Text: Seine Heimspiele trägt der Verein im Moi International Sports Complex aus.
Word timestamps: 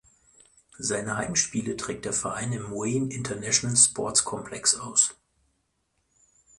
Seine 0.79 1.17
Heimspiele 1.17 1.77
trägt 1.77 2.05
der 2.05 2.13
Verein 2.13 2.53
im 2.53 2.63
Moi 2.71 2.87
International 2.95 3.77
Sports 3.77 4.23
Complex 4.25 4.73
aus. 4.79 5.15